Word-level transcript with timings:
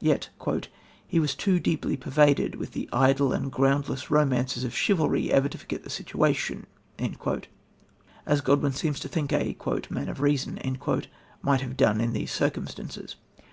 Yet 0.00 0.28
"he 1.06 1.20
was 1.20 1.36
too 1.36 1.60
deeply 1.60 1.96
pervaded 1.96 2.56
with 2.56 2.72
the 2.72 2.88
idle 2.92 3.32
and 3.32 3.48
groundless 3.52 4.10
romances 4.10 4.64
of 4.64 4.74
chivalry 4.76 5.30
ever 5.30 5.48
to 5.48 5.56
forget 5.56 5.84
the 5.84 5.88
situation" 5.88 6.66
as 8.26 8.40
Godwin 8.40 8.72
seems 8.72 8.98
to 8.98 9.08
think 9.08 9.32
a 9.32 9.54
"man 9.88 10.08
of 10.08 10.20
reason" 10.20 10.58
might 11.42 11.60
have 11.60 11.76
done 11.76 12.00
in 12.00 12.12
these 12.12 12.32
circumstances. 12.32 13.14